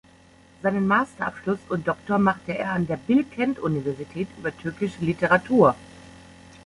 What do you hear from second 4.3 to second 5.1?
über türkische